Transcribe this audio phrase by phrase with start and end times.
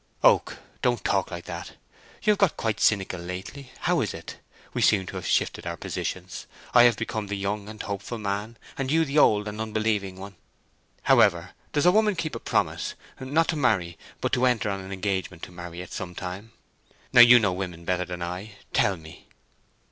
[0.23, 1.73] "Oak, don't talk like that.
[2.23, 4.37] You have got quite cynical lately—how is it?
[4.73, 8.57] We seem to have shifted our positions: I have become the young and hopeful man,
[8.79, 10.37] and you the old and unbelieving one.
[11.03, 14.91] However, does a woman keep a promise, not to marry, but to enter on an
[14.91, 16.51] engagement to marry at some time?
[17.13, 19.27] Now you know women better than I—tell me."